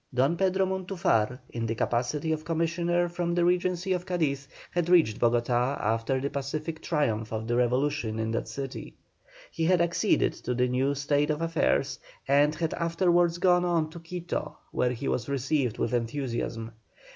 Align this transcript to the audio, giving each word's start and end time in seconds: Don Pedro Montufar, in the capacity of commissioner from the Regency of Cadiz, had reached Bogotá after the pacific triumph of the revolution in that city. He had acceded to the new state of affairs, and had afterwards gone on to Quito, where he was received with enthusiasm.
Don 0.11 0.35
Pedro 0.35 0.65
Montufar, 0.65 1.37
in 1.51 1.67
the 1.67 1.75
capacity 1.75 2.31
of 2.31 2.43
commissioner 2.43 3.07
from 3.07 3.35
the 3.35 3.45
Regency 3.45 3.93
of 3.93 4.03
Cadiz, 4.03 4.47
had 4.71 4.89
reached 4.89 5.19
Bogotá 5.19 5.79
after 5.79 6.19
the 6.19 6.31
pacific 6.31 6.81
triumph 6.81 7.31
of 7.31 7.45
the 7.45 7.55
revolution 7.55 8.17
in 8.17 8.31
that 8.31 8.47
city. 8.47 8.95
He 9.51 9.65
had 9.65 9.79
acceded 9.79 10.33
to 10.33 10.55
the 10.55 10.67
new 10.67 10.95
state 10.95 11.29
of 11.29 11.39
affairs, 11.39 11.99
and 12.27 12.55
had 12.55 12.73
afterwards 12.73 13.37
gone 13.37 13.63
on 13.63 13.91
to 13.91 13.99
Quito, 13.99 14.57
where 14.71 14.93
he 14.93 15.07
was 15.07 15.29
received 15.29 15.77
with 15.77 15.93
enthusiasm. 15.93 16.71